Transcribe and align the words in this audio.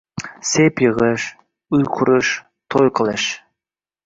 Sep 0.51 0.79
yigʻish, 0.83 1.25
uy 1.79 1.83
qurish, 1.99 2.33
toʻy 2.77 2.91
qilish 3.03 3.29